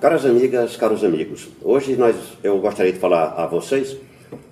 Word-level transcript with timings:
Caras 0.00 0.24
amigas, 0.24 0.78
caros 0.78 1.04
amigos, 1.04 1.50
hoje 1.62 1.94
nós, 1.94 2.16
eu 2.42 2.58
gostaria 2.58 2.90
de 2.90 2.98
falar 2.98 3.34
a 3.36 3.46
vocês, 3.46 3.92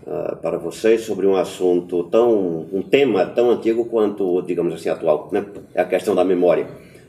uh, 0.07 0.37
para 0.43 0.59
vocês, 0.59 1.01
sobre 1.01 1.27
um 1.27 1.37
assunto 1.37 2.05
tão, 2.05 2.67
um 2.71 2.83
tema 2.83 3.25
tão 3.25 3.51
antigo 3.51 3.87
quanto, 3.87 4.43
digamos 4.43 4.75
assim, 4.75 4.91
atual, 4.91 5.31
né? 5.33 5.47
É 5.75 5.81
a 5.81 5.87
questão 5.87 6.15
da 6.15 6.23
memória 6.23 6.67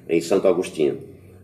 em 0.07 0.21
Santo 0.21 0.47
Agostinho. 0.47 0.99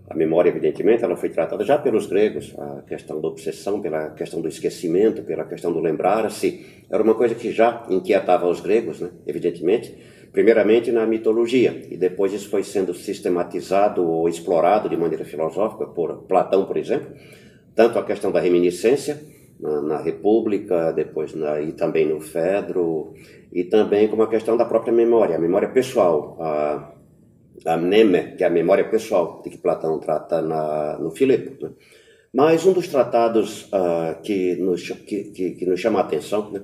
A 0.09 0.15
memória, 0.15 0.49
evidentemente, 0.49 1.03
ela 1.03 1.17
foi 1.17 1.27
tratada 1.27 1.65
já 1.65 1.77
pelos 1.77 2.05
gregos, 2.05 2.53
a 2.57 2.83
questão 2.87 3.19
da 3.19 3.27
obsessão, 3.27 3.81
pela 3.81 4.11
questão 4.11 4.39
do 4.39 4.47
esquecimento, 4.47 5.21
pela 5.21 5.43
questão 5.43 5.73
do 5.73 5.81
lembrar-se, 5.81 6.65
era 6.89 7.03
uma 7.03 7.15
coisa 7.15 7.35
que 7.35 7.51
já 7.51 7.85
inquietava 7.89 8.47
os 8.47 8.61
gregos, 8.61 9.01
né? 9.01 9.09
evidentemente, 9.27 9.93
primeiramente 10.35 10.91
na 10.91 11.05
mitologia, 11.07 11.87
e 11.89 11.95
depois 11.95 12.33
isso 12.33 12.49
foi 12.49 12.61
sendo 12.61 12.93
sistematizado 12.93 14.05
ou 14.05 14.27
explorado 14.27 14.89
de 14.89 14.97
maneira 14.97 15.23
filosófica 15.23 15.87
por 15.87 16.23
Platão, 16.27 16.65
por 16.65 16.75
exemplo, 16.75 17.07
tanto 17.73 17.97
a 17.97 18.03
questão 18.03 18.33
da 18.33 18.41
reminiscência, 18.41 19.21
na, 19.57 19.81
na 19.81 19.97
República, 19.97 20.91
depois 20.91 21.33
na, 21.33 21.61
e 21.61 21.71
também 21.71 22.05
no 22.05 22.19
Fedro, 22.19 23.13
e 23.49 23.63
também 23.63 24.09
como 24.09 24.23
a 24.23 24.27
questão 24.27 24.57
da 24.57 24.65
própria 24.65 24.91
memória, 24.91 25.37
a 25.37 25.39
memória 25.39 25.69
pessoal, 25.69 26.37
a, 26.41 26.91
a 27.65 27.77
mneme, 27.77 28.35
que 28.35 28.43
é 28.43 28.47
a 28.47 28.49
memória 28.49 28.83
pessoal, 28.89 29.41
de 29.41 29.49
que 29.49 29.57
Platão 29.57 29.97
trata 29.99 30.41
na, 30.41 30.97
no 30.99 31.11
Filipe. 31.11 31.63
Né? 31.63 31.71
Mas 32.33 32.65
um 32.65 32.73
dos 32.73 32.89
tratados 32.89 33.69
uh, 33.71 34.21
que, 34.21 34.55
nos, 34.57 34.89
que, 34.89 35.23
que, 35.31 35.51
que, 35.51 35.65
nos 35.65 35.79
chama 35.79 35.99
a 35.99 36.01
atenção, 36.01 36.51
né? 36.51 36.61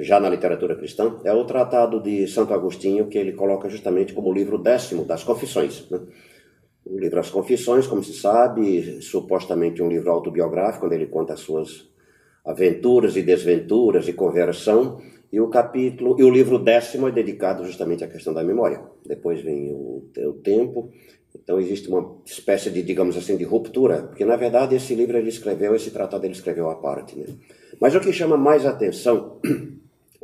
Já 0.00 0.20
na 0.20 0.28
literatura 0.28 0.76
cristã, 0.76 1.16
é 1.24 1.32
o 1.32 1.44
Tratado 1.44 2.00
de 2.00 2.26
Santo 2.28 2.52
Agostinho, 2.52 3.06
que 3.06 3.16
ele 3.16 3.32
coloca 3.32 3.68
justamente 3.68 4.12
como 4.12 4.28
o 4.28 4.32
livro 4.32 4.58
décimo 4.58 5.04
das 5.04 5.24
Confissões. 5.24 5.88
Né? 5.90 6.00
O 6.84 6.98
livro 6.98 7.16
Das 7.16 7.30
Confissões, 7.30 7.86
como 7.86 8.02
se 8.02 8.14
sabe, 8.14 9.00
supostamente 9.02 9.82
um 9.82 9.88
livro 9.88 10.10
autobiográfico, 10.10 10.86
onde 10.86 10.94
ele 10.94 11.06
conta 11.06 11.34
as 11.34 11.40
suas 11.40 11.88
aventuras 12.44 13.16
e 13.16 13.22
desventuras 13.22 14.08
e 14.08 14.12
conversão, 14.12 15.00
e 15.30 15.40
o 15.40 15.48
capítulo 15.48 16.16
e 16.18 16.24
o 16.24 16.30
livro 16.30 16.58
décimo 16.58 17.08
é 17.08 17.12
dedicado 17.12 17.64
justamente 17.64 18.02
à 18.02 18.08
questão 18.08 18.32
da 18.32 18.42
memória. 18.42 18.80
Depois 19.06 19.42
vem 19.42 19.70
o, 19.70 20.02
o 20.16 20.32
tempo, 20.34 20.90
então 21.34 21.60
existe 21.60 21.88
uma 21.88 22.16
espécie 22.24 22.70
de, 22.70 22.82
digamos 22.82 23.16
assim, 23.16 23.36
de 23.36 23.44
ruptura, 23.44 24.04
porque 24.04 24.24
na 24.24 24.36
verdade 24.36 24.74
esse 24.74 24.94
livro 24.94 25.18
ele 25.18 25.28
escreveu, 25.28 25.74
esse 25.74 25.90
tratado 25.90 26.24
ele 26.24 26.32
escreveu 26.32 26.70
à 26.70 26.76
parte. 26.76 27.18
Né? 27.18 27.26
Mas 27.78 27.94
o 27.94 28.00
que 28.00 28.12
chama 28.12 28.36
mais 28.36 28.64
atenção 28.64 29.38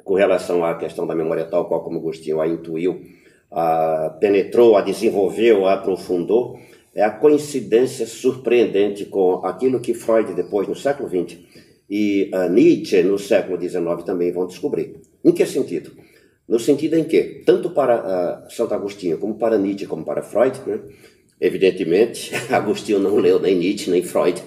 com 0.05 0.14
relação 0.14 0.64
à 0.64 0.74
questão 0.74 1.06
da 1.06 1.14
memória 1.14 1.44
tal 1.44 1.66
qual 1.66 1.83
como 1.83 1.98
Agostinho 1.98 2.41
a 2.41 2.47
intuiu, 2.47 3.02
a 3.50 4.16
penetrou, 4.20 4.77
a 4.77 4.83
desenvolveu, 4.83 5.66
a 5.66 5.74
aprofundou, 5.74 6.58
é 6.94 7.02
a 7.02 7.11
coincidência 7.11 8.06
surpreendente 8.06 9.06
com 9.06 9.44
aquilo 9.44 9.80
que 9.80 9.94
Freud 9.94 10.33
depois 10.34 10.69
no 10.69 10.77
século 10.77 11.08
XX 11.08 11.38
e 11.88 12.30
uh, 12.33 12.48
Nietzsche 12.48 13.02
no 13.02 13.19
século 13.19 13.61
XIX 13.61 14.05
também 14.05 14.33
vão 14.33 14.46
descobrir. 14.46 14.96
Em 15.24 15.33
que 15.33 15.44
sentido? 15.44 15.92
No 16.46 16.58
sentido 16.58 16.96
em 16.96 17.05
que, 17.05 17.42
tanto 17.44 17.70
para 17.70 18.44
uh, 18.46 18.50
Santo 18.50 18.74
Agostinho, 18.74 19.18
como 19.18 19.34
para 19.34 19.58
Nietzsche, 19.58 19.86
como 19.86 20.05
para 20.05 20.22
Freud, 20.22 20.61
né, 20.66 20.80
evidentemente, 21.41 22.33
Agostinho 22.52 22.98
não 22.98 23.16
leu 23.16 23.41
nem 23.41 23.56
Nietzsche, 23.56 23.91
nem 23.91 24.02
Freud, 24.02 24.42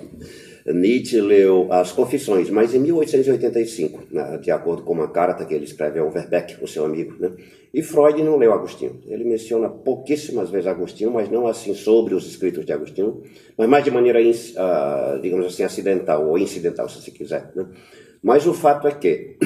Nietzsche 0.73 1.22
leu 1.22 1.68
as 1.72 1.94
Confissões, 1.94 2.50
mas 2.50 2.73
em 2.73 2.80
1885, 2.80 4.04
né, 4.12 4.38
de 4.38 4.52
acordo 4.52 4.84
com 4.84 4.94
uma 4.94 5.08
carta 5.08 5.46
que 5.46 5.54
ele 5.54 5.64
escreve 5.64 5.98
ao 6.00 6.12
Verbeck, 6.12 6.62
o 6.62 6.68
seu 6.68 6.84
amigo. 6.84 7.16
Né? 7.18 7.32
E 7.73 7.82
Freud 7.82 8.22
não 8.22 8.38
leu 8.38 8.52
Agostinho. 8.52 9.00
Ele 9.08 9.23
menciona 9.23 9.70
pouquíssimas 9.70 10.50
vezes 10.50 10.68
Agostinho, 10.68 11.12
mas 11.12 11.30
não 11.30 11.48
assim 11.48 11.73
sobre 11.73 12.14
os 12.14 12.28
escritos 12.28 12.66
de 12.66 12.73
Agostinho, 12.73 13.22
mas 13.58 13.70
mais 13.70 13.84
de 13.84 13.92
maneira, 13.92 14.20
uh, 14.20 15.22
digamos 15.22 15.45
assim, 15.45 15.64
acidental 15.64 16.28
ou 16.28 16.38
incidental, 16.38 16.90
se 16.90 17.02
você 17.02 17.12
quiser. 17.12 17.50
Né? 17.56 17.66
Mas 18.22 18.45
o 18.45 18.54
fato 18.54 18.88
é 18.89 18.92
que, 18.92 19.38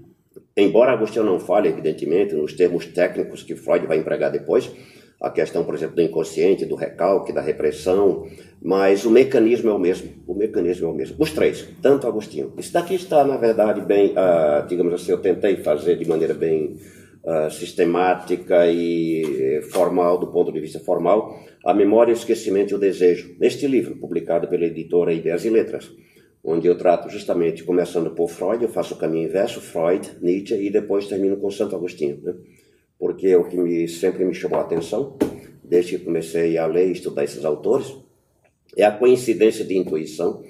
embora 0.56 0.92
Agostinho 0.92 1.26
não 1.26 1.38
fale, 1.38 1.68
evidentemente, 1.68 2.34
nos 2.34 2.54
termos 2.54 2.86
técnicos 2.86 3.42
que 3.42 3.54
Freud 3.54 3.86
vai 3.86 3.98
empregar 3.98 4.30
depois, 4.30 4.70
a 5.20 5.30
questão, 5.30 5.64
por 5.64 5.74
exemplo, 5.74 5.96
do 5.96 6.02
inconsciente, 6.02 6.64
do 6.64 6.74
recalque, 6.74 7.32
da 7.32 7.42
repressão, 7.42 8.26
mas 8.62 9.04
o 9.04 9.10
mecanismo 9.10 9.68
é 9.68 9.72
o 9.72 9.78
mesmo. 9.78 10.10
O 10.26 10.34
mecanismo 10.34 10.88
é 10.88 10.90
o 10.90 10.94
mesmo. 10.94 11.16
Os 11.18 11.30
três, 11.32 11.68
tanto 11.82 12.06
Agostinho. 12.06 12.54
Isso 12.56 12.72
daqui 12.72 12.94
está, 12.94 13.22
na 13.22 13.36
verdade, 13.36 13.82
bem, 13.82 14.12
uh, 14.12 14.66
digamos 14.66 14.94
assim, 14.94 15.12
eu 15.12 15.18
tentei 15.18 15.56
fazer 15.56 15.96
de 15.96 16.08
maneira 16.08 16.32
bem 16.32 16.76
uh, 17.22 17.50
sistemática 17.50 18.66
e 18.66 19.60
formal, 19.70 20.16
do 20.16 20.28
ponto 20.28 20.50
de 20.50 20.58
vista 20.58 20.80
formal, 20.80 21.38
a 21.66 21.74
memória, 21.74 22.14
o 22.14 22.16
esquecimento 22.16 22.72
e 22.72 22.74
o 22.74 22.78
desejo, 22.78 23.36
neste 23.38 23.66
livro, 23.66 23.96
publicado 23.96 24.48
pela 24.48 24.64
editora 24.64 25.12
Ideias 25.12 25.44
e 25.44 25.50
Letras, 25.50 25.90
onde 26.42 26.66
eu 26.66 26.78
trato 26.78 27.10
justamente, 27.10 27.62
começando 27.62 28.10
por 28.12 28.30
Freud, 28.30 28.62
eu 28.62 28.70
faço 28.70 28.94
o 28.94 28.96
caminho 28.96 29.28
inverso, 29.28 29.60
Freud, 29.60 30.10
Nietzsche, 30.22 30.54
e 30.54 30.70
depois 30.70 31.06
termino 31.06 31.36
com 31.36 31.50
Santo 31.50 31.76
Agostinho. 31.76 32.18
Né? 32.22 32.34
Porque 33.00 33.28
é 33.28 33.36
o 33.38 33.44
que 33.44 33.56
me, 33.56 33.88
sempre 33.88 34.26
me 34.26 34.34
chamou 34.34 34.58
a 34.58 34.62
atenção, 34.62 35.16
desde 35.64 35.96
que 35.96 36.04
comecei 36.04 36.58
a 36.58 36.66
ler 36.66 36.88
e 36.88 36.92
estudar 36.92 37.24
esses 37.24 37.46
autores, 37.46 37.96
é 38.76 38.84
a 38.84 38.92
coincidência 38.92 39.64
de 39.64 39.74
intuição. 39.76 40.44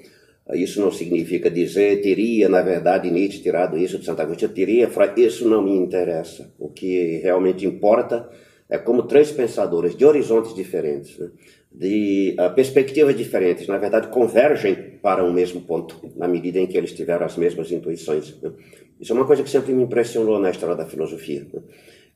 Isso 0.53 0.81
não 0.81 0.91
significa 0.91 1.49
dizer, 1.49 2.01
teria, 2.01 2.49
na 2.49 2.61
verdade, 2.61 3.09
Nietzsche 3.09 3.41
tirado 3.41 3.77
isso 3.77 3.97
de 3.97 4.05
Santa 4.05 4.23
Agostinho, 4.23 4.51
teria, 4.51 4.89
isso 5.15 5.47
não 5.47 5.63
me 5.63 5.71
interessa. 5.71 6.51
O 6.59 6.67
que 6.67 7.21
realmente 7.23 7.65
importa 7.65 8.29
é 8.69 8.77
como 8.77 9.03
três 9.03 9.31
pensadores 9.31 9.95
de 9.95 10.03
horizontes 10.03 10.53
diferentes, 10.53 11.17
né? 11.17 11.29
de 11.71 12.35
uh, 12.37 12.53
perspectivas 12.53 13.15
diferentes, 13.15 13.65
na 13.65 13.77
verdade, 13.77 14.09
convergem 14.09 14.75
para 15.01 15.23
um 15.23 15.31
mesmo 15.31 15.61
ponto, 15.61 15.95
na 16.17 16.27
medida 16.27 16.59
em 16.59 16.67
que 16.67 16.77
eles 16.77 16.91
tiveram 16.91 17.25
as 17.25 17.37
mesmas 17.37 17.71
intuições. 17.71 18.35
Né? 18.41 18.51
Isso 18.99 19.13
é 19.13 19.15
uma 19.15 19.25
coisa 19.25 19.41
que 19.41 19.49
sempre 19.49 19.73
me 19.73 19.83
impressionou 19.83 20.37
na 20.37 20.49
história 20.49 20.75
da 20.75 20.85
filosofia. 20.85 21.47
Né? 21.53 21.61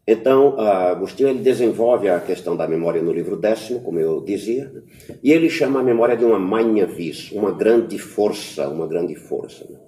Então, 0.08 0.60
Agostinho 0.60 1.30
ele 1.30 1.40
desenvolve 1.40 2.08
a 2.10 2.20
questão 2.20 2.56
da 2.56 2.68
memória 2.68 3.02
no 3.02 3.12
livro 3.12 3.36
décimo, 3.36 3.82
como 3.82 4.00
eu 4.00 4.22
dizia, 4.22 4.70
né? 4.72 4.82
e 5.24 5.32
ele 5.32 5.50
chama 5.50 5.80
a 5.80 5.84
memória 5.84 6.16
de 6.16 6.24
uma 6.24 6.38
magna 6.38 6.86
vis, 6.86 7.32
uma 7.32 7.52
grande 7.52 7.98
força, 7.98 8.70
uma 8.70 8.86
grande 8.86 9.16
força. 9.16 9.66
Né? 9.68 9.80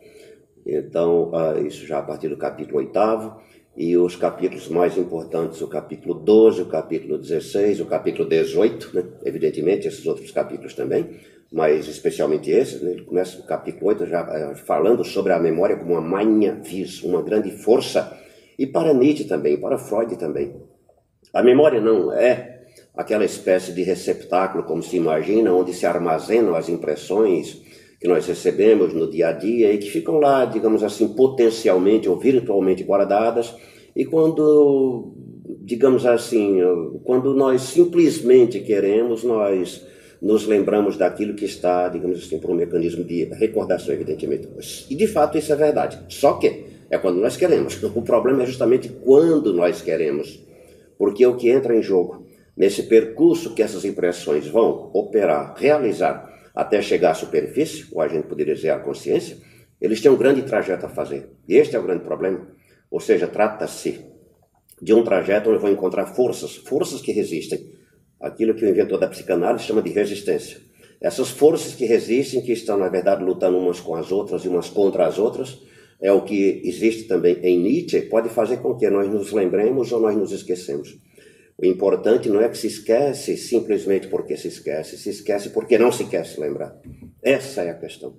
Então, 0.66 1.32
isso 1.66 1.86
já 1.86 2.00
a 2.00 2.02
partir 2.02 2.30
do 2.30 2.38
capítulo 2.38 2.80
oitavo, 2.80 3.40
e 3.78 3.96
os 3.96 4.16
capítulos 4.16 4.68
mais 4.70 4.98
importantes, 4.98 5.62
o 5.62 5.68
capítulo 5.68 6.16
12, 6.16 6.64
o 6.64 6.66
capítulo 6.66 7.16
16, 7.20 7.80
o 7.80 7.86
capítulo 7.86 8.28
18, 8.28 8.96
né? 8.96 9.04
evidentemente 9.24 9.88
esses 9.88 10.04
outros 10.08 10.32
capítulos 10.32 10.74
também, 10.74 11.12
mas 11.52 11.88
especialmente 11.88 12.50
esse, 12.50 12.84
né? 12.84 12.92
ele 12.92 13.04
começa 13.04 13.38
no 13.38 13.44
capítulo 13.44 13.86
8 13.90 14.08
já 14.08 14.22
eh, 14.22 14.56
falando 14.56 15.04
sobre 15.06 15.32
a 15.32 15.40
memória 15.40 15.78
como 15.78 15.94
uma 15.94 16.02
magna 16.02 16.56
vis, 16.56 17.04
uma 17.04 17.22
grande 17.22 17.52
força, 17.52 18.18
e 18.57 18.66
para 18.66 18.94
Nietzsche 18.94 19.25
também, 19.25 19.57
para 19.57 19.78
Freud 19.78 20.18
também. 20.18 20.56
A 21.34 21.44
memória 21.44 21.79
não 21.79 22.12
é 22.12 22.62
aquela 22.95 23.25
espécie 23.25 23.72
de 23.73 23.84
receptáculo, 23.84 24.63
como 24.63 24.81
se 24.81 24.97
imagina, 24.97 25.53
onde 25.53 25.73
se 25.73 25.85
armazenam 25.85 26.56
as 26.56 26.68
impressões 26.68 27.62
que 28.00 28.07
nós 28.07 28.25
recebemos 28.28 28.94
no 28.94 29.09
dia 29.09 29.29
a 29.29 29.31
dia 29.31 29.72
e 29.73 29.78
que 29.78 29.90
ficam 29.90 30.19
lá, 30.19 30.45
digamos 30.45 30.84
assim, 30.84 31.07
potencialmente 31.09 32.09
ou 32.09 32.18
virtualmente 32.18 32.84
guardadas. 32.84 33.56
E 33.95 34.06
quando, 34.06 35.13
digamos 35.62 36.06
assim, 36.06 36.59
quando 37.03 37.34
nós 37.34 37.62
simplesmente 37.62 38.59
queremos, 38.59 39.24
nós 39.24 39.85
nos 40.22 40.45
lembramos 40.45 40.97
daquilo 40.97 41.35
que 41.35 41.45
está, 41.45 41.89
digamos 41.89 42.24
assim, 42.24 42.39
por 42.39 42.51
um 42.51 42.56
mecanismo 42.56 43.03
de 43.03 43.25
recordação, 43.25 43.94
evidentemente. 43.94 44.47
E 44.89 44.95
de 44.95 45.07
fato 45.07 45.38
isso 45.38 45.51
é 45.53 45.56
verdade. 45.56 46.00
Só 46.09 46.34
que 46.34 46.66
é 46.90 46.98
quando 46.98 47.20
nós 47.20 47.38
queremos. 47.38 47.81
O 47.84 48.02
problema 48.02 48.44
é 48.44 48.46
justamente 48.46 48.90
quando 48.90 49.53
nós 49.53 49.81
queremos. 49.81 50.42
Porque 50.98 51.25
o 51.25 51.36
que 51.36 51.50
entra 51.50 51.75
em 51.75 51.81
jogo 51.81 52.25
nesse 52.56 52.84
percurso 52.84 53.54
que 53.54 53.62
essas 53.62 53.86
impressões 53.86 54.48
vão 54.48 54.89
operar, 54.94 55.54
realizar, 55.56 56.28
até 56.56 56.81
chegar 56.81 57.12
à 57.12 57.13
superfície, 57.13 57.86
ou 57.92 58.01
a 58.01 58.07
gente 58.07 58.28
poderia 58.28 58.56
dizer 58.56 58.72
à 58.72 58.80
consciência, 58.80 59.38
eles 59.80 60.01
têm 60.01 60.10
um 60.10 60.18
grande 60.18 60.42
trajeto 60.42 60.88
a 60.88 60.89
fazer. 60.89 61.30
E 61.48 61.56
este 61.56 61.75
é 61.75 61.80
o 61.80 61.84
grande 61.84 62.04
problema. 62.04 62.48
Ou 62.89 63.00
seja, 63.00 63.28
trata-se 63.28 64.04
de 64.81 64.94
um 64.94 65.04
trajeto 65.04 65.51
onde 65.51 65.60
vão 65.60 65.72
encontrar 65.72 66.07
forças, 66.07 66.56
forças 66.56 67.00
que 67.00 67.12
resistem. 67.12 67.72
Aquilo 68.19 68.56
que 68.56 68.66
o 68.66 68.69
inventor 68.69 69.00
da 69.00 69.07
psicanálise 69.07 69.66
chama 69.66 69.84
de 69.84 69.92
resistência. 69.92 70.60
Essas 71.00 71.30
forças 71.30 71.75
que 71.75 71.86
resistem, 71.86 72.42
que 72.42 72.51
estão, 72.51 72.75
na 72.75 72.89
verdade, 72.89 73.24
lutando 73.24 73.60
umas 73.60 73.80
com 73.80 73.94
as 73.94 74.12
outras 74.12 74.44
e 74.44 74.48
umas 74.48 74.68
contra 74.68 75.06
as 75.06 75.19
outras, 75.19 75.62
é 76.02 76.12
o 76.12 76.22
que 76.22 76.62
existe 76.64 77.08
também 77.08 77.38
em 77.42 77.60
Nietzsche, 77.60 78.02
pode 78.04 78.30
fazer 78.30 78.58
com 78.58 78.76
que 78.76 78.90
nós 78.90 79.10
nos 79.10 79.32
lembremos 79.32 79.92
ou 79.92 80.00
nós 80.00 80.16
nos 80.16 80.32
esquecemos. 80.32 80.98
O 81.58 81.66
importante 81.66 82.30
não 82.30 82.40
é 82.40 82.48
que 82.48 82.58
se 82.58 82.68
esquece 82.68 83.36
simplesmente 83.36 84.08
porque 84.08 84.38
se 84.38 84.48
esquece, 84.48 84.96
se 84.96 85.10
esquece 85.10 85.50
porque 85.50 85.78
não 85.78 85.92
se 85.92 86.06
quer 86.06 86.24
se 86.26 86.40
lembrar. 86.40 86.76
Essa 87.22 87.64
é 87.64 87.72
a 87.72 87.74
questão. 87.74 88.16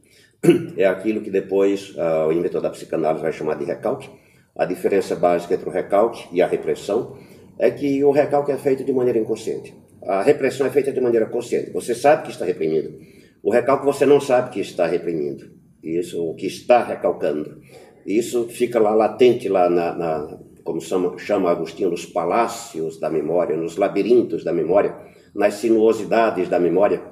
É 0.77 0.85
aquilo 0.87 1.21
que 1.21 1.31
depois 1.31 1.91
uh, 1.97 2.29
o 2.29 2.33
inventor 2.33 2.61
da 2.61 2.71
psicanálise 2.71 3.23
vai 3.23 3.33
chamar 3.33 3.55
de 3.55 3.65
recalque. 3.65 4.09
A 4.57 4.65
diferença 4.65 5.15
básica 5.15 5.55
entre 5.55 5.69
o 5.69 5.73
recalque 5.73 6.29
e 6.33 6.43
a 6.43 6.47
repressão 6.47 7.17
é 7.59 7.71
que 7.71 8.03
o 8.05 8.11
recalque 8.11 8.53
é 8.53 8.57
feito 8.57 8.85
de 8.85 8.93
maneira 8.93 9.19
inconsciente. 9.19 9.75
A 10.03 10.23
repressão 10.23 10.67
é 10.67 10.71
feita 10.71 10.93
de 10.93 11.01
maneira 11.01 11.27
consciente. 11.27 11.71
Você 11.71 11.95
sabe 11.95 12.25
que 12.25 12.31
está 12.31 12.45
reprimindo. 12.45 12.99
O 13.43 13.53
recalque 13.53 13.85
você 13.85 14.05
não 14.05 14.21
sabe 14.21 14.51
que 14.51 14.61
está 14.61 14.87
reprimindo, 14.87 15.51
isso, 15.97 16.23
o 16.23 16.35
que 16.35 16.47
está 16.47 16.83
recalcando. 16.83 17.61
Isso 18.07 18.49
fica 18.49 18.79
lá 18.81 18.95
latente 18.95 19.49
lá 19.49 19.69
na, 19.69 19.95
na 19.95 20.39
como 20.69 20.83
chama, 20.83 21.17
chama 21.17 21.51
Agostinho, 21.51 21.89
nos 21.89 22.05
palácios 22.05 23.01
da 23.01 23.09
memória, 23.09 23.57
nos 23.57 23.77
labirintos 23.77 24.45
da 24.45 24.53
memória, 24.53 24.95
nas 25.35 25.55
sinuosidades 25.55 26.49
da 26.49 26.61
memória. 26.61 27.03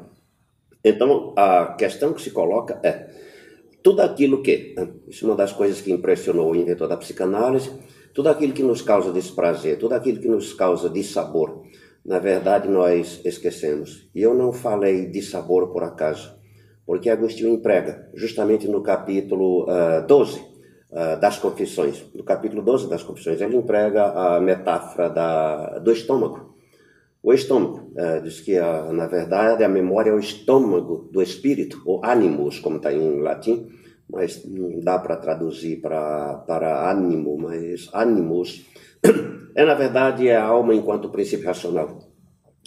Então, 0.84 1.32
a 1.36 1.74
questão 1.78 2.12
que 2.12 2.20
se 2.20 2.30
coloca 2.30 2.78
é 2.82 3.08
tudo 3.82 4.02
aquilo 4.02 4.42
que, 4.42 4.74
isso 5.08 5.24
é 5.24 5.28
uma 5.28 5.36
das 5.36 5.52
coisas 5.52 5.80
que 5.80 5.90
impressionou 5.90 6.50
o 6.50 6.56
inventor 6.56 6.86
da 6.86 6.98
psicanálise, 6.98 7.72
tudo 8.12 8.28
aquilo 8.28 8.52
que 8.52 8.62
nos 8.62 8.82
causa 8.82 9.12
desprazer, 9.12 9.78
tudo 9.78 9.94
aquilo 9.94 10.20
que 10.20 10.28
nos 10.28 10.52
causa 10.52 10.90
dissabor, 10.90 11.62
na 12.04 12.18
verdade 12.18 12.68
nós 12.68 13.20
esquecemos. 13.24 14.10
E 14.14 14.20
eu 14.20 14.34
não 14.34 14.52
falei 14.52 15.06
de 15.06 15.22
sabor 15.22 15.72
por 15.72 15.82
acaso, 15.82 16.36
porque 16.86 17.10
Agostinho 17.10 17.52
emprega, 17.52 18.08
justamente 18.14 18.68
no 18.68 18.82
capítulo 18.82 19.64
uh, 19.64 20.06
12 20.06 20.38
uh, 20.38 21.20
das 21.20 21.38
Confissões, 21.38 22.04
no 22.14 22.22
capítulo 22.22 22.62
12 22.62 22.88
das 22.88 23.02
Confissões, 23.02 23.40
ele 23.40 23.56
emprega 23.56 24.04
a 24.04 24.40
metáfora 24.40 25.10
da, 25.10 25.78
do 25.78 25.90
estômago. 25.90 26.54
O 27.22 27.32
estômago, 27.32 27.90
uh, 27.96 28.22
diz 28.22 28.40
que, 28.40 28.58
uh, 28.58 28.92
na 28.92 29.06
verdade, 29.06 29.64
a 29.64 29.68
memória 29.68 30.10
é 30.10 30.14
o 30.14 30.20
estômago 30.20 31.08
do 31.12 31.20
espírito, 31.20 31.82
ou 31.84 32.04
animus, 32.04 32.60
como 32.60 32.76
está 32.76 32.92
em 32.92 33.20
latim, 33.20 33.68
mas 34.08 34.44
não 34.44 34.78
dá 34.80 34.98
para 34.98 35.16
traduzir 35.16 35.80
para, 35.80 36.34
para 36.46 36.88
ânimo, 36.88 37.36
mas 37.36 37.90
animus 37.92 38.64
é, 39.54 39.64
na 39.64 39.74
verdade, 39.74 40.28
é 40.28 40.36
a 40.36 40.44
alma 40.44 40.74
enquanto 40.74 41.08
princípio 41.08 41.46
racional, 41.46 41.98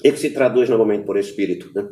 e 0.04 0.12
que 0.12 0.20
se 0.20 0.32
traduz 0.32 0.70
normalmente 0.70 1.06
por 1.06 1.18
espírito. 1.18 1.72
Né? 1.74 1.88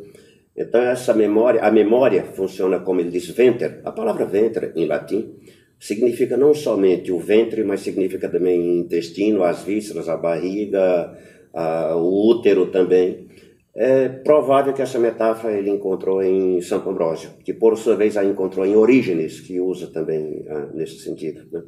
Então, 0.58 0.80
essa 0.80 1.14
memória, 1.14 1.62
a 1.62 1.70
memória 1.70 2.24
funciona 2.24 2.80
como 2.80 3.00
ele 3.00 3.10
diz, 3.10 3.28
venter. 3.28 3.80
A 3.84 3.92
palavra 3.92 4.26
venter, 4.26 4.72
em 4.74 4.86
latim, 4.86 5.36
significa 5.78 6.36
não 6.36 6.52
somente 6.52 7.12
o 7.12 7.18
ventre, 7.20 7.62
mas 7.62 7.80
significa 7.80 8.28
também 8.28 8.80
intestino, 8.80 9.44
as 9.44 9.62
vísceras, 9.62 10.08
a 10.08 10.16
barriga, 10.16 11.16
a, 11.54 11.94
o 11.96 12.28
útero 12.28 12.66
também. 12.66 13.28
É 13.72 14.08
provável 14.08 14.72
que 14.72 14.82
essa 14.82 14.98
metáfora 14.98 15.56
ele 15.56 15.70
encontrou 15.70 16.20
em 16.20 16.60
Santo 16.60 16.90
Ambrósio, 16.90 17.30
que 17.44 17.54
por 17.54 17.78
sua 17.78 17.94
vez 17.94 18.16
a 18.16 18.24
encontrou 18.24 18.66
em 18.66 18.74
Orígenes, 18.74 19.40
que 19.40 19.60
usa 19.60 19.86
também 19.86 20.44
ah, 20.48 20.70
nesse 20.74 20.98
sentido, 20.98 21.46
né? 21.52 21.62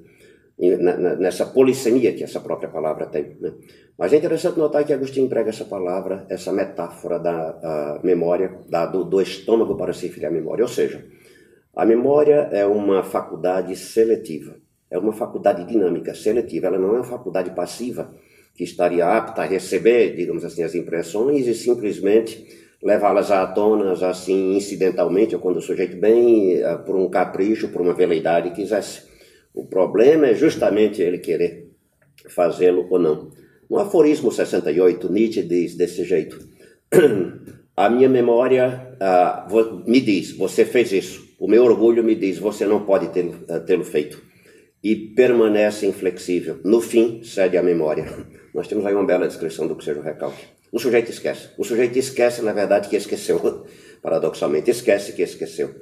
Nessa 1.18 1.46
polissemia 1.46 2.12
que 2.12 2.22
essa 2.22 2.40
própria 2.40 2.68
palavra 2.68 3.06
tem. 3.06 3.36
Né? 3.40 3.52
Mas 3.96 4.12
é 4.12 4.16
interessante 4.16 4.58
notar 4.58 4.84
que 4.84 4.92
Agostinho 4.92 5.26
emprega 5.26 5.48
essa 5.48 5.64
palavra, 5.64 6.26
essa 6.28 6.52
metáfora 6.52 7.18
da 7.18 8.00
memória, 8.02 8.58
da, 8.68 8.84
do, 8.84 9.04
do 9.04 9.20
estômago 9.22 9.76
para 9.76 9.92
se 9.92 10.06
referir 10.06 10.26
à 10.26 10.30
memória, 10.30 10.62
ou 10.62 10.68
seja, 10.68 11.04
a 11.74 11.86
memória 11.86 12.48
é 12.52 12.66
uma 12.66 13.02
faculdade 13.02 13.74
seletiva, 13.76 14.56
é 14.90 14.98
uma 14.98 15.12
faculdade 15.12 15.64
dinâmica, 15.64 16.14
seletiva, 16.14 16.66
ela 16.66 16.78
não 16.78 16.90
é 16.90 16.98
uma 16.98 17.04
faculdade 17.04 17.50
passiva 17.50 18.12
que 18.54 18.64
estaria 18.64 19.06
apta 19.06 19.42
a 19.42 19.46
receber, 19.46 20.14
digamos 20.14 20.44
assim, 20.44 20.62
as 20.62 20.74
impressões 20.74 21.46
e 21.46 21.54
simplesmente 21.54 22.46
levá-las 22.82 23.30
à 23.30 23.46
tona 23.46 23.92
assim 24.06 24.56
incidentalmente, 24.56 25.34
ou 25.34 25.40
quando 25.40 25.58
o 25.58 25.62
sujeito 25.62 25.96
bem 25.96 26.56
eh, 26.56 26.76
por 26.78 26.96
um 26.96 27.08
capricho, 27.08 27.68
por 27.68 27.80
uma 27.80 27.94
veleidade 27.94 28.50
quisesse. 28.50 29.09
O 29.54 29.66
problema 29.66 30.28
é 30.28 30.34
justamente 30.34 31.02
ele 31.02 31.18
querer 31.18 31.70
fazê-lo 32.28 32.86
ou 32.90 32.98
não. 32.98 33.30
No 33.68 33.78
aforismo 33.78 34.32
68, 34.32 35.12
Nietzsche 35.12 35.42
diz 35.42 35.76
desse 35.76 36.04
jeito: 36.04 36.38
A 37.76 37.88
minha 37.88 38.08
memória 38.08 38.94
uh, 39.00 39.90
me 39.90 40.00
diz, 40.00 40.32
você 40.32 40.64
fez 40.64 40.92
isso. 40.92 41.30
O 41.38 41.48
meu 41.48 41.64
orgulho 41.64 42.04
me 42.04 42.14
diz, 42.14 42.38
você 42.38 42.66
não 42.66 42.84
pode 42.84 43.06
eh, 43.06 43.58
tê-lo 43.60 43.84
feito. 43.84 44.22
E 44.84 44.94
permanece 44.94 45.86
inflexível. 45.86 46.60
No 46.62 46.82
fim, 46.82 47.22
cede 47.22 47.56
a 47.56 47.62
memória. 47.62 48.04
Nós 48.54 48.68
temos 48.68 48.84
aí 48.84 48.94
uma 48.94 49.06
bela 49.06 49.26
descrição 49.26 49.66
do 49.66 49.74
que 49.74 49.84
seja 49.84 50.00
o 50.00 50.02
recalque. 50.02 50.44
O 50.70 50.78
sujeito 50.78 51.10
esquece. 51.10 51.48
O 51.56 51.64
sujeito 51.64 51.98
esquece, 51.98 52.42
na 52.42 52.52
verdade, 52.52 52.90
que 52.90 52.96
esqueceu. 52.96 53.64
Paradoxalmente, 54.02 54.70
esquece 54.70 55.14
que 55.14 55.22
esqueceu. 55.22 55.74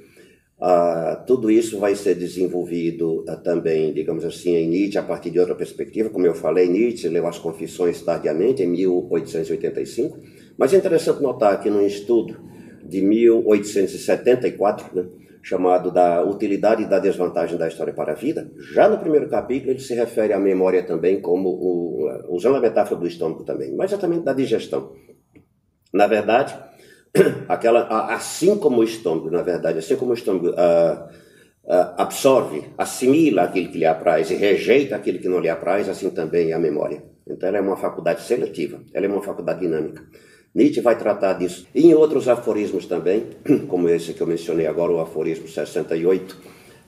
Ah, 0.60 1.22
tudo 1.24 1.50
isso 1.50 1.78
vai 1.78 1.94
ser 1.94 2.16
desenvolvido 2.16 3.24
ah, 3.28 3.36
também, 3.36 3.92
digamos 3.92 4.24
assim, 4.24 4.56
em 4.56 4.68
Nietzsche 4.68 4.98
a 4.98 5.02
partir 5.02 5.30
de 5.30 5.38
outra 5.38 5.54
perspectiva. 5.54 6.10
Como 6.10 6.26
eu 6.26 6.34
falei, 6.34 6.68
Nietzsche 6.68 7.08
leu 7.08 7.26
as 7.28 7.38
Confissões 7.38 8.02
tardiamente, 8.02 8.62
em 8.62 8.66
1885. 8.66 10.18
Mas 10.56 10.74
é 10.74 10.76
interessante 10.76 11.22
notar 11.22 11.60
que 11.60 11.70
num 11.70 11.86
estudo 11.86 12.36
de 12.84 13.00
1874, 13.00 14.96
né, 14.96 15.06
chamado 15.42 15.92
da 15.92 16.24
utilidade 16.24 16.82
e 16.82 16.86
da 16.86 16.98
desvantagem 16.98 17.56
da 17.56 17.68
história 17.68 17.92
para 17.92 18.12
a 18.12 18.16
vida, 18.16 18.50
já 18.74 18.88
no 18.88 18.98
primeiro 18.98 19.28
capítulo 19.28 19.70
ele 19.70 19.78
se 19.78 19.94
refere 19.94 20.32
à 20.32 20.40
memória 20.40 20.82
também 20.82 21.20
como 21.20 21.50
o, 21.50 22.34
usando 22.34 22.56
a 22.56 22.60
metáfora 22.60 23.00
do 23.00 23.06
estômago 23.06 23.44
também, 23.44 23.74
mas 23.76 23.92
exatamente 23.92 24.24
da 24.24 24.32
digestão. 24.32 24.92
Na 25.92 26.06
verdade, 26.06 26.58
aquela 27.48 28.12
assim 28.12 28.56
como 28.56 28.80
o 28.80 28.84
estômago, 28.84 29.30
na 29.30 29.42
verdade, 29.42 29.78
assim 29.78 29.96
como 29.96 30.12
o 30.12 30.14
estômago 30.14 30.48
uh, 30.50 31.08
uh, 31.64 31.94
absorve, 31.96 32.64
assimila 32.76 33.42
aquilo 33.42 33.68
que 33.70 33.78
lhe 33.78 33.86
apraz 33.86 34.30
e 34.30 34.34
rejeita 34.34 34.96
aquilo 34.96 35.18
que 35.18 35.28
não 35.28 35.40
lhe 35.40 35.48
apraz, 35.48 35.88
assim 35.88 36.10
também 36.10 36.50
é 36.50 36.54
a 36.54 36.58
memória. 36.58 37.02
Então 37.26 37.48
ela 37.48 37.58
é 37.58 37.60
uma 37.60 37.76
faculdade 37.76 38.22
seletiva, 38.22 38.80
ela 38.92 39.06
é 39.06 39.08
uma 39.08 39.22
faculdade 39.22 39.60
dinâmica. 39.60 40.02
Nietzsche 40.54 40.80
vai 40.80 40.98
tratar 40.98 41.34
disso. 41.34 41.66
E 41.74 41.86
em 41.86 41.94
outros 41.94 42.28
aforismos 42.28 42.86
também, 42.86 43.26
como 43.68 43.88
esse 43.88 44.14
que 44.14 44.20
eu 44.20 44.26
mencionei 44.26 44.66
agora, 44.66 44.92
o 44.92 45.00
aforismo 45.00 45.46
68, 45.46 46.32
uh, 46.32 46.38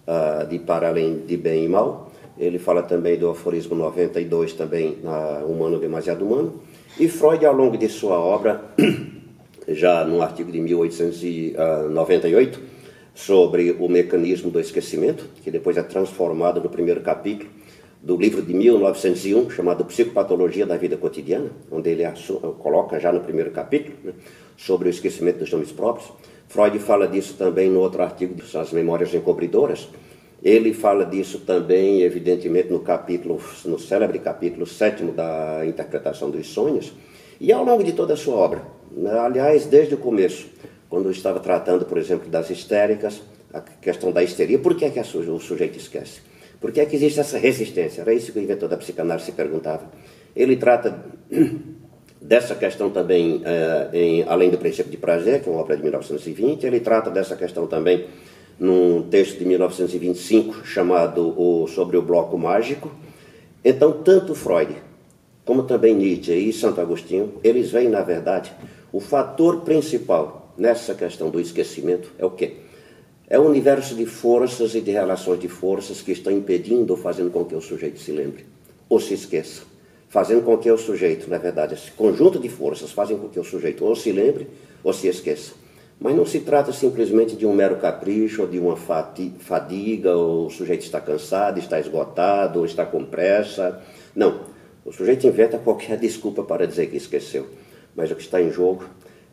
ah, 0.07 0.47
de 0.49 0.59
Para 0.59 0.89
Além 0.89 1.25
de 1.27 1.37
Bem 1.37 1.65
e 1.65 1.69
Mal. 1.69 2.11
Ele 2.39 2.59
fala 2.59 2.83
também 2.83 3.19
do 3.19 3.29
aforismo 3.29 3.75
92, 3.75 4.55
também, 4.55 4.99
uh, 5.05 5.45
Humano 5.45 5.79
Demasiado 5.79 6.25
Humano. 6.25 6.61
E 6.99 7.07
Freud, 7.07 7.45
ao 7.45 7.55
longo 7.55 7.77
de 7.77 7.89
sua 7.89 8.19
obra, 8.19 8.65
já 9.69 10.05
no 10.05 10.23
artigo 10.23 10.51
de 10.51 10.61
1898, 10.61 12.61
sobre 13.15 13.73
o 13.73 13.89
mecanismo 13.89 14.51
do 14.51 14.61
esquecimento, 14.61 15.27
que 15.43 15.51
depois 15.51 15.77
é 15.77 15.83
transformado 15.83 16.61
no 16.61 16.69
primeiro 16.69 17.01
capítulo, 17.01 17.51
do 18.03 18.17
livro 18.17 18.41
de 18.41 18.55
1901, 18.55 19.51
chamado 19.51 19.85
Psicopatologia 19.85 20.65
da 20.65 20.77
Vida 20.77 20.97
Cotidiana, 20.97 21.51
onde 21.71 21.91
ele 21.91 22.03
coloca 22.59 22.99
já 22.99 23.12
no 23.12 23.21
primeiro 23.21 23.51
capítulo 23.51 23.95
né, 24.03 24.12
sobre 24.57 24.89
o 24.89 24.91
esquecimento 24.91 25.40
dos 25.40 25.52
nomes 25.52 25.71
próprios. 25.71 26.11
Freud 26.49 26.79
fala 26.79 27.07
disso 27.07 27.35
também 27.35 27.69
no 27.69 27.81
outro 27.81 28.02
artigo, 28.02 28.35
As 28.55 28.73
Memórias 28.73 29.12
Encobridoras. 29.12 29.88
Ele 30.43 30.73
fala 30.73 31.05
disso 31.05 31.40
também, 31.40 32.00
evidentemente, 32.00 32.71
no 32.71 32.81
capítulo, 32.81 33.38
no 33.67 33.79
célebre 33.79 34.19
capítulo 34.19 34.64
sétimo 34.64 35.12
da 35.12 35.61
interpretação 35.67 36.31
dos 36.31 36.47
sonhos, 36.47 36.95
e 37.38 37.52
ao 37.52 37.62
longo 37.62 37.85
de 37.85 37.93
toda 37.93 38.14
a 38.14 38.17
sua 38.17 38.35
obra. 38.35 38.80
Né, 38.90 39.12
aliás, 39.18 39.66
desde 39.66 39.94
o 39.94 39.99
começo, 39.99 40.49
quando 40.88 41.11
estava 41.11 41.38
tratando, 41.40 41.85
por 41.85 41.99
exemplo, 41.99 42.28
das 42.28 42.50
histéricas, 42.50 43.23
a 43.52 43.61
questão 43.61 44.12
da 44.12 44.23
histeria, 44.23 44.59
por 44.59 44.75
que, 44.75 44.85
é 44.85 44.90
que 44.90 45.00
o 45.00 45.38
sujeito 45.38 45.78
esquece? 45.78 46.20
Por 46.61 46.73
que 46.73 46.80
é 46.80 46.87
que 46.87 46.97
existe 46.97 47.20
essa 47.20 47.38
resistência? 47.38 48.02
Era 48.02 48.12
isso 48.12 48.32
que 48.32 48.38
o 48.38 48.42
inventor 48.42 48.68
da 48.68 48.76
psicanálise 48.76 49.26
se 49.26 49.32
perguntava. 49.32 49.90
Ele 50.37 50.56
trata 50.56 51.04
dessa 52.20 52.54
questão 52.54 52.90
também, 52.90 53.42
é, 53.44 53.88
em 53.92 54.23
Além 54.25 54.50
do 54.50 54.59
Princípio 54.59 54.90
de 54.90 54.97
Prazer, 54.97 55.42
que 55.42 55.49
é 55.49 55.52
uma 55.52 55.61
obra 55.61 55.76
de 55.76 55.82
1920, 55.82 56.66
ele 56.66 56.80
trata 56.80 57.11
dessa 57.11 57.35
questão 57.35 57.66
também 57.66 58.06
num 58.59 59.02
texto 59.09 59.38
de 59.38 59.44
1925 59.47 60.66
chamado 60.66 61.35
o, 61.40 61.66
Sobre 61.66 61.97
o 61.97 62.02
Bloco 62.02 62.37
Mágico. 62.37 62.90
Então, 63.64 63.92
tanto 63.92 64.35
Freud 64.35 64.76
como 65.50 65.64
também 65.64 65.97
Nietzsche 65.97 66.32
e 66.32 66.52
Santo 66.52 66.80
Agostinho, 66.80 67.32
eles 67.42 67.73
veem, 67.73 67.88
na 67.88 68.02
verdade, 68.02 68.52
o 68.92 69.00
fator 69.00 69.61
principal 69.61 70.52
nessa 70.59 70.94
questão 70.94 71.30
do 71.30 71.40
esquecimento 71.40 72.11
é 72.18 72.25
o 72.25 72.30
quê? 72.30 72.56
É 73.28 73.38
um 73.38 73.47
universo 73.47 73.94
de 73.94 74.06
forças 74.06 74.75
e 74.75 74.80
de 74.80 74.90
relações 74.90 75.38
de 75.38 75.49
forças 75.49 76.02
que 76.02 76.11
estão 76.11 76.32
impedindo 76.32 76.92
ou 76.92 76.97
fazendo 76.99 77.30
com 77.30 77.44
que 77.44 77.54
o 77.54 77.61
sujeito 77.61 78.00
se 78.00 78.11
lembre 78.11 78.44
ou 78.88 78.99
se 78.99 79.14
esqueça. 79.14 79.62
Fazendo 80.09 80.42
com 80.42 80.59
que 80.59 80.68
o 80.68 80.76
sujeito, 80.76 81.30
na 81.30 81.38
verdade, 81.38 81.75
esse 81.75 81.92
conjunto 81.92 82.40
de 82.40 82.49
forças 82.49 82.90
fazem 82.90 83.16
com 83.16 83.28
que 83.28 83.38
o 83.38 83.44
sujeito 83.44 83.85
ou 83.85 83.94
se 83.94 84.11
lembre 84.11 84.49
ou 84.82 84.92
se 84.92 85.06
esqueça. 85.06 85.52
Mas 86.00 86.16
não 86.16 86.26
se 86.26 86.40
trata 86.40 86.73
simplesmente 86.73 87.37
de 87.37 87.47
um 87.47 87.52
mero 87.52 87.76
capricho 87.76 88.42
ou 88.42 88.49
de 88.49 88.59
uma 88.59 88.75
fadiga, 88.75 90.16
ou 90.16 90.47
o 90.47 90.50
sujeito 90.50 90.82
está 90.82 91.00
cansado, 91.00 91.59
está 91.59 91.78
esgotado, 91.78 92.59
ou 92.59 92.64
está 92.64 92.85
com 92.85 93.04
pressa. 93.04 93.80
Não. 94.16 94.40
O 94.85 94.90
sujeito 94.92 95.26
inventa 95.26 95.59
qualquer 95.59 95.97
desculpa 96.00 96.42
para 96.42 96.66
dizer 96.66 96.88
que 96.88 96.97
esqueceu. 96.97 97.47
Mas 97.94 98.11
o 98.11 98.14
que 98.14 98.23
está 98.23 98.40
em 98.40 98.50
jogo 98.50 98.85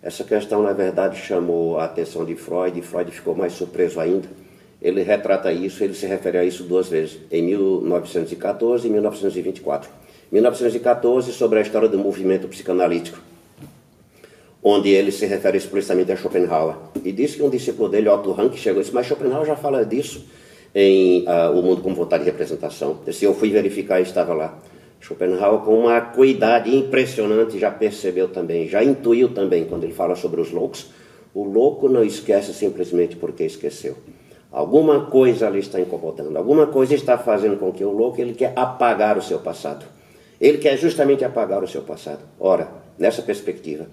essa 0.01 0.23
questão, 0.23 0.61
na 0.61 0.73
verdade, 0.73 1.17
chamou 1.17 1.79
a 1.79 1.85
atenção 1.85 2.23
de 2.23 2.35
Freud 2.35 2.79
e 2.79 2.81
Freud 2.81 3.11
ficou 3.11 3.35
mais 3.35 3.53
surpreso 3.53 3.99
ainda. 3.99 4.29
Ele 4.81 5.01
retrata 5.01 5.51
isso, 5.51 5.83
ele 5.83 5.95
se 5.95 6.05
refere 6.05 6.37
a 6.37 6.45
isso 6.45 6.63
duas 6.63 6.87
vezes, 6.87 7.17
em 7.31 7.41
1914 7.41 8.87
e 8.87 8.91
1924. 8.91 9.89
1914, 10.31 11.33
sobre 11.33 11.59
a 11.59 11.61
história 11.61 11.89
do 11.89 11.97
movimento 11.97 12.47
psicanalítico, 12.47 13.17
onde 14.63 14.89
ele 14.89 15.11
se 15.11 15.25
refere 15.25 15.57
explicitamente 15.57 16.11
a 16.11 16.15
Schopenhauer. 16.15 16.75
E 17.03 17.11
diz 17.11 17.35
que 17.35 17.41
um 17.41 17.49
discípulo 17.49 17.89
dele, 17.89 18.07
Otto 18.07 18.31
Hahn, 18.31 18.49
chegou 18.53 18.81
e 18.81 18.83
disse, 18.83 18.93
mas 18.93 19.07
Schopenhauer 19.07 19.47
já 19.47 19.55
fala 19.55 19.83
disso 19.83 20.25
em 20.75 21.23
uh, 21.23 21.57
O 21.57 21.63
Mundo 21.63 21.81
como 21.81 21.95
Vontade 21.95 22.23
de 22.23 22.29
Representação. 22.29 22.99
Se 23.11 23.25
eu 23.25 23.33
fui 23.33 23.49
verificar, 23.49 23.99
estava 23.99 24.33
lá. 24.33 24.57
Schopenhauer, 25.00 25.62
com 25.62 25.80
uma 25.80 26.01
cuidade 26.01 26.75
impressionante, 26.75 27.60
já 27.60 27.72
percebeu 27.72 28.27
também, 28.27 28.68
já 28.68 28.84
intuiu 28.84 29.34
também, 29.34 29.66
quando 29.66 29.84
ele 29.84 29.94
fala 29.94 30.16
sobre 30.16 30.42
os 30.42 30.51
loucos, 30.51 30.92
o 31.34 31.44
louco 31.44 31.88
não 31.88 32.04
esquece 32.04 32.54
simplesmente 32.54 33.16
porque 33.16 33.44
esqueceu. 33.44 33.96
Alguma 34.51 35.06
coisa 35.06 35.48
ali 35.48 35.60
está 35.60 35.80
incomodando, 35.80 36.36
alguma 36.36 36.68
coisa 36.68 36.96
está 36.96 37.18
fazendo 37.18 37.58
com 37.58 37.72
que 37.72 37.84
o 37.84 37.92
louco 37.92 38.20
ele 38.20 38.34
quer 38.34 38.54
apagar 38.56 39.18
o 39.18 39.22
seu 39.22 39.39
passado. 39.39 39.86
Ele 40.39 40.58
quer 40.58 40.77
justamente 40.77 41.25
apagar 41.25 41.63
o 41.63 41.68
seu 41.68 41.82
passado. 41.82 42.20
Ora, 42.39 42.70
nessa 42.98 43.22
perspectiva, 43.22 43.88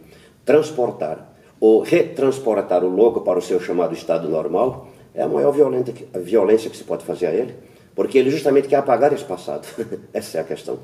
transportar 0.44 1.34
ou 1.60 1.82
retransportar 1.82 2.84
o 2.84 2.88
louco 2.88 3.20
para 3.22 3.38
o 3.38 3.42
seu 3.42 3.60
chamado 3.60 3.94
estado 3.94 4.28
normal 4.28 4.88
é 5.14 5.22
a 5.22 5.28
maior 5.28 5.52
violência 5.52 6.70
que 6.70 6.76
se 6.76 6.84
pode 6.84 7.04
fazer 7.04 7.26
a 7.26 7.32
ele, 7.32 7.54
porque 7.94 8.18
ele 8.18 8.30
justamente 8.30 8.68
quer 8.68 8.76
apagar 8.76 9.12
esse 9.12 9.24
passado. 9.24 9.66
Essa 10.12 10.38
é 10.38 10.40
a 10.40 10.44
questão. 10.44 10.78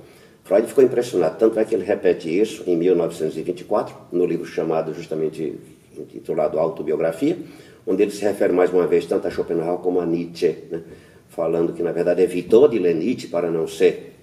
Freud 0.45 0.67
ficou 0.67 0.83
impressionado, 0.83 1.37
tanto 1.39 1.59
é 1.59 1.65
que 1.65 1.75
ele 1.75 1.85
repete 1.85 2.29
isso 2.29 2.65
em 2.67 2.77
1924, 2.77 3.95
no 4.13 4.25
livro 4.25 4.47
chamado 4.47 4.93
justamente 4.95 5.59
intitulado 5.97 6.59
Autobiografia, 6.59 7.39
onde 7.87 8.03
ele 8.03 8.11
se 8.11 8.23
refere 8.23 8.53
mais 8.53 8.73
uma 8.73 8.87
vez 8.87 9.05
tanto 9.05 9.27
a 9.27 9.31
Schopenhauer 9.31 9.79
como 9.81 10.01
a 10.01 10.07
Nietzsche, 10.07 10.57
né? 10.71 10.83
falando 11.29 11.73
que 11.73 11.83
na 11.83 11.93
verdade 11.93 12.23
evitou 12.23 12.69
de 12.69 12.79
ler 12.79 12.95
Nietzsche 12.95 13.29
para 13.29 13.51
não 13.51 13.67
ser, 13.67 14.15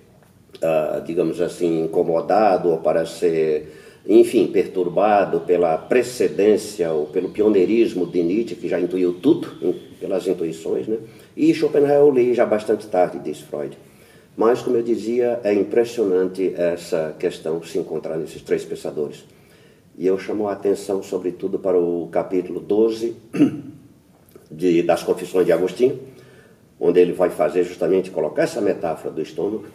uh, 0.57 1.01
digamos 1.01 1.39
assim, 1.39 1.83
incomodado 1.83 2.69
ou 2.69 2.77
para 2.79 3.05
ser 3.05 3.86
enfim, 4.07 4.47
perturbado 4.47 5.41
pela 5.41 5.77
precedência 5.77 6.91
ou 6.93 7.07
pelo 7.07 7.29
pioneirismo 7.29 8.07
de 8.07 8.23
Nietzsche, 8.23 8.55
que 8.55 8.69
já 8.69 8.79
intuiu 8.79 9.13
tudo, 9.13 9.75
pelas 9.99 10.25
intuições, 10.25 10.87
né? 10.87 10.97
E 11.35 11.53
Schopenhauer 11.53 11.99
eu 11.99 12.11
li 12.11 12.33
já 12.33 12.45
bastante 12.45 12.87
tarde, 12.87 13.19
diz 13.19 13.41
Freud. 13.41 13.77
Mas, 14.35 14.61
como 14.61 14.77
eu 14.77 14.83
dizia, 14.83 15.41
é 15.43 15.53
impressionante 15.53 16.53
essa 16.55 17.15
questão 17.19 17.61
se 17.63 17.79
encontrar 17.79 18.17
nesses 18.17 18.41
três 18.41 18.63
pensadores. 18.63 19.25
E 19.97 20.05
eu 20.05 20.17
chamo 20.17 20.47
a 20.47 20.53
atenção, 20.53 21.01
sobretudo, 21.03 21.59
para 21.59 21.77
o 21.77 22.07
capítulo 22.09 22.59
12 22.59 23.15
de, 24.49 24.83
das 24.83 25.03
Confissões 25.03 25.45
de 25.45 25.51
Agostinho, 25.51 25.99
onde 26.79 26.99
ele 26.99 27.13
vai 27.13 27.31
fazer 27.31 27.63
justamente 27.63 28.11
colocar 28.11 28.43
essa 28.43 28.61
metáfora 28.61 29.11
do 29.11 29.21
estômago. 29.21 29.65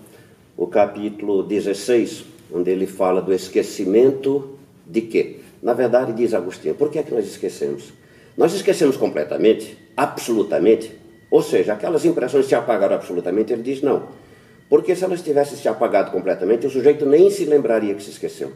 O 0.57 0.69
capítulo 0.69 1.43
16, 1.43 2.25
onde 2.53 2.71
ele 2.71 2.87
fala 2.87 3.21
do 3.21 3.33
esquecimento 3.33 4.59
de 4.87 5.03
quê? 5.03 5.37
Na 5.63 5.73
verdade, 5.73 6.13
diz 6.13 6.35
Agostinho, 6.35 6.75
por 6.75 6.91
que 6.91 6.99
é 6.99 7.03
que 7.03 7.13
nós 7.13 7.27
esquecemos? 7.27 7.93
Nós 8.37 8.53
esquecemos 8.55 8.97
completamente, 8.97 9.77
absolutamente, 9.97 10.93
ou 11.31 11.43
seja, 11.43 11.73
aquelas 11.73 12.05
impressões 12.05 12.47
se 12.47 12.55
apagaram 12.55 12.97
absolutamente, 12.97 13.53
ele 13.53 13.63
diz 13.63 13.81
não. 13.81 14.09
Porque 14.69 14.97
se 14.97 15.05
elas 15.05 15.23
tivessem 15.23 15.57
se 15.57 15.69
apagado 15.69 16.11
completamente, 16.11 16.67
o 16.67 16.71
sujeito 16.71 17.05
nem 17.05 17.31
se 17.31 17.45
lembraria 17.45 17.95
que 17.95 18.03
se 18.03 18.11
esqueceu. 18.11 18.53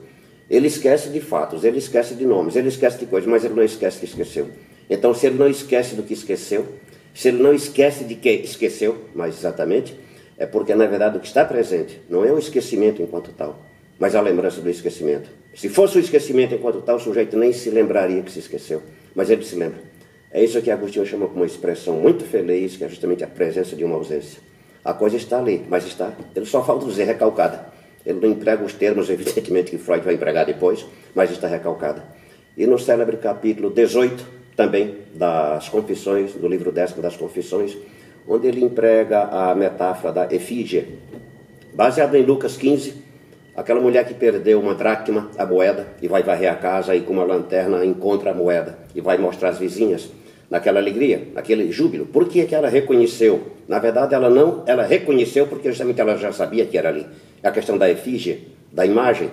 Ele 0.49 0.67
esquece 0.67 1.11
de 1.11 1.21
fatos, 1.21 1.65
ele 1.65 1.79
esquece 1.79 2.15
de 2.15 2.25
nomes, 2.25 2.57
ele 2.57 2.69
esquece 2.69 2.99
de 2.99 3.07
coisas, 3.07 3.29
mas 3.29 3.45
ele 3.45 3.55
não 3.55 3.62
esquece 3.62 3.99
que 3.99 4.07
esqueceu. 4.07 4.49
Então, 4.88 5.12
se 5.12 5.26
ele 5.26 5.37
não 5.37 5.49
esquece 5.49 5.95
do 5.95 6.03
que 6.03 6.15
esqueceu, 6.15 6.67
se 7.12 7.29
ele 7.29 7.43
não 7.43 7.53
esquece 7.53 8.05
de 8.05 8.15
que 8.15 8.31
esqueceu, 8.31 8.97
mais 9.15 9.37
exatamente, 9.37 9.99
é 10.38 10.47
porque 10.47 10.75
na 10.75 10.87
verdade 10.87 11.17
o 11.17 11.21
que 11.21 11.26
está 11.26 11.45
presente 11.45 12.00
não 12.11 12.25
é 12.25 12.31
o 12.31 12.38
esquecimento 12.38 13.00
enquanto 13.00 13.33
tal, 13.33 13.59
mas 13.99 14.15
a 14.15 14.21
lembrança 14.21 14.61
do 14.61 14.69
esquecimento. 14.71 15.29
Se 15.55 15.69
fosse 15.69 15.97
o 15.97 16.00
esquecimento 16.00 16.55
enquanto 16.55 16.83
tal, 16.83 16.97
o 16.97 17.00
sujeito 17.00 17.37
nem 17.37 17.53
se 17.53 17.71
lembraria 17.71 18.23
que 18.23 18.31
se 18.31 18.41
esqueceu, 18.41 18.83
mas 19.15 19.31
ele 19.31 19.45
se 19.45 19.57
lembra. 19.57 19.79
É 20.31 20.45
isso 20.45 20.61
que 20.61 20.71
Agostinho 20.71 21.07
chama 21.07 21.26
como 21.26 21.41
uma 21.41 21.47
expressão 21.47 21.95
muito 21.95 22.25
feliz, 22.25 22.76
que 22.76 22.85
é 22.85 22.88
justamente 22.88 23.25
a 23.25 23.26
presença 23.26 23.75
de 23.75 23.85
uma 23.85 23.97
ausência. 23.97 24.41
A 24.85 24.93
coisa 24.93 25.17
está 25.17 25.38
ali, 25.38 25.65
mas 25.69 25.87
está. 25.87 26.12
Ele 26.35 26.45
só 26.45 26.62
falta 26.62 26.85
dizer 26.87 27.05
recalcada. 27.05 27.67
Ele 28.05 28.21
não 28.21 28.29
emprega 28.29 28.62
os 28.62 28.75
termos, 28.75 29.09
evidentemente, 29.11 29.71
que 29.71 29.79
Freud 29.79 30.05
vai 30.05 30.15
empregar 30.15 30.45
depois, 30.45 30.85
mas 31.15 31.31
está 31.31 31.49
recalcada. 31.49 32.05
E 32.57 32.67
no 32.67 32.79
célebre 32.79 33.17
capítulo 33.17 33.71
18, 33.71 34.26
também, 34.55 34.97
das 35.15 35.69
Confissões, 35.69 36.33
do 36.33 36.49
livro 36.49 36.71
décimo 36.71 37.03
das 37.03 37.17
Confissões, 37.17 37.76
onde 38.29 38.47
ele 38.47 38.65
emprega 38.65 39.25
a 39.25 39.55
metáfora 39.55 40.12
da 40.12 40.35
efígie, 40.35 40.99
baseado 41.75 42.15
em 42.15 42.25
Lucas 42.25 42.57
15, 42.57 43.06
Aquela 43.57 43.81
mulher 43.81 44.07
que 44.07 44.13
perdeu 44.13 44.61
uma 44.61 44.75
dracma, 44.75 45.31
a 45.39 45.47
moeda, 45.47 45.87
e 46.03 46.07
vai 46.07 46.23
varrer 46.23 46.53
a 46.53 46.57
casa 46.57 46.95
e 46.95 47.01
com 47.01 47.15
uma 47.15 47.25
lanterna 47.25 47.83
encontra 47.87 48.33
a 48.33 48.35
moeda 48.35 48.79
e 48.95 49.01
vai 49.01 49.17
mostrar 49.17 49.49
às 49.49 49.59
vizinhas 49.59 50.11
naquela 50.51 50.79
alegria, 50.79 51.29
naquele 51.35 51.73
júbilo. 51.73 52.05
Por 52.05 52.29
que, 52.29 52.45
que 52.45 52.55
ela 52.55 52.69
reconheceu? 52.69 53.47
Na 53.67 53.79
verdade, 53.79 54.15
ela 54.15 54.29
não, 54.29 54.63
ela 54.67 54.85
reconheceu 54.85 55.47
porque 55.47 55.71
justamente 55.71 56.01
ela 56.01 56.19
já 56.19 56.33
sabia 56.33 56.67
que 56.67 56.77
era 56.77 56.91
ali. 56.91 57.07
É 57.43 57.49
a 57.49 57.51
questão 57.51 57.79
da 57.79 57.91
efígie, 57.91 58.49
da 58.71 58.85
imagem. 58.85 59.31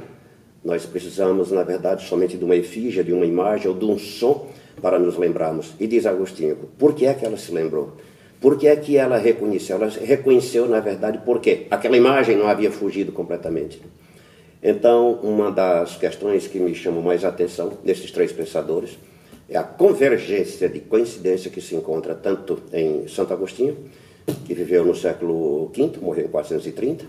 Nós 0.63 0.85
precisamos, 0.85 1.51
na 1.51 1.63
verdade, 1.63 2.07
somente 2.07 2.37
de 2.37 2.45
uma 2.45 2.55
efígie, 2.55 3.03
de 3.03 3.11
uma 3.11 3.25
imagem 3.25 3.67
ou 3.67 3.77
de 3.77 3.83
um 3.83 3.99
som 3.99 4.47
para 4.81 4.97
nos 4.97 5.17
lembrarmos. 5.17 5.73
E 5.81 5.85
diz 5.85 6.05
Agostinho, 6.05 6.57
por 6.79 6.95
que 6.95 7.05
é 7.05 7.13
que 7.13 7.25
ela 7.25 7.35
se 7.35 7.51
lembrou? 7.51 7.97
Por 8.39 8.57
que 8.57 8.67
é 8.67 8.75
que 8.77 8.97
ela 8.97 9.17
reconheceu? 9.17 9.75
Ela 9.75 9.89
reconheceu, 9.89 10.65
na 10.67 10.79
verdade, 10.79 11.19
por 11.25 11.41
quê? 11.41 11.67
Aquela 11.69 11.97
imagem 11.97 12.37
não 12.37 12.47
havia 12.47 12.71
fugido 12.71 13.11
completamente. 13.11 13.81
Então, 14.63 15.19
uma 15.21 15.51
das 15.51 15.97
questões 15.97 16.47
que 16.47 16.57
me 16.57 16.73
chamam 16.73 17.01
mais 17.01 17.25
atenção 17.25 17.73
desses 17.83 18.09
três 18.11 18.31
pensadores 18.31 18.97
é 19.49 19.57
a 19.57 19.63
convergência 19.63 20.69
de 20.69 20.79
coincidência 20.79 21.51
que 21.51 21.59
se 21.59 21.75
encontra 21.75 22.15
tanto 22.15 22.63
em 22.71 23.05
Santo 23.09 23.33
Agostinho, 23.33 23.77
que 24.45 24.53
viveu 24.53 24.85
no 24.85 24.95
século 24.95 25.69
V, 25.75 25.99
morreu 26.01 26.25
em 26.25 26.29
430, 26.29 27.05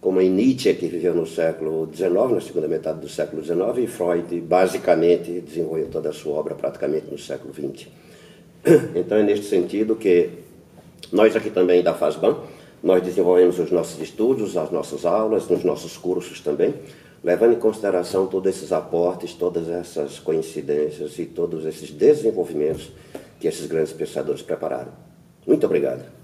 como 0.00 0.20
em 0.20 0.28
Nietzsche, 0.28 0.74
que 0.74 0.88
viveu 0.88 1.14
no 1.14 1.26
século 1.26 1.88
XIX, 1.94 2.12
na 2.32 2.40
segunda 2.40 2.66
metade 2.66 3.00
do 3.00 3.08
século 3.08 3.40
XIX, 3.40 3.58
e 3.78 3.86
Freud, 3.86 4.40
basicamente, 4.40 5.40
desenvolveu 5.40 5.86
toda 5.86 6.08
a 6.08 6.12
sua 6.12 6.34
obra 6.34 6.56
praticamente 6.56 7.06
no 7.08 7.18
século 7.18 7.54
XX. 7.54 7.86
Então, 8.96 9.18
é 9.18 9.22
neste 9.22 9.46
sentido 9.46 9.94
que 9.94 10.28
nós 11.12 11.36
aqui 11.36 11.50
também 11.50 11.84
da 11.84 11.94
FASBAN, 11.94 12.36
nós 12.82 13.02
desenvolvemos 13.02 13.58
os 13.58 13.70
nossos 13.70 14.00
estudos, 14.00 14.56
as 14.56 14.70
nossas 14.70 15.04
aulas, 15.04 15.48
nos 15.48 15.64
nossos 15.64 15.96
cursos 15.96 16.40
também, 16.40 16.74
levando 17.22 17.54
em 17.54 17.58
consideração 17.58 18.26
todos 18.26 18.54
esses 18.54 18.72
aportes, 18.72 19.34
todas 19.34 19.68
essas 19.68 20.18
coincidências 20.18 21.18
e 21.18 21.26
todos 21.26 21.64
esses 21.64 21.90
desenvolvimentos 21.90 22.90
que 23.40 23.48
esses 23.48 23.66
grandes 23.66 23.92
pensadores 23.92 24.42
prepararam. 24.42 24.92
Muito 25.46 25.66
obrigado. 25.66 26.15